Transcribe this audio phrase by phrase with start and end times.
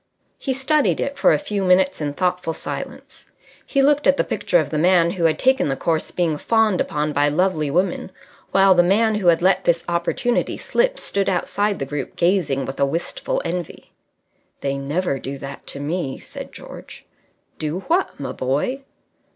[0.39, 3.27] He studied it for a few minutes in thoughtful silence.
[3.67, 6.81] He looked at the picture of the Man who had taken the course being fawned
[6.81, 8.11] upon by lovely women,
[8.49, 12.79] while the man who had let this opportunity slip stood outside the group gazing with
[12.79, 13.91] a wistful envy.
[14.61, 17.05] "They never do that to me," said George.
[17.59, 18.81] "Do what, my boy?"